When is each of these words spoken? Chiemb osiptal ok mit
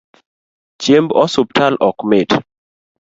Chiemb 0.81 1.09
osiptal 1.23 1.73
ok 1.89 1.97
mit 2.09 2.29